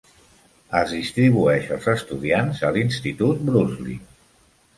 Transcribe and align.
Es 0.77 0.93
distribueix 0.95 1.67
els 1.75 1.85
estudiants 1.93 2.63
a 2.69 2.73
l'Institut 2.79 3.45
Brusly. 3.53 4.01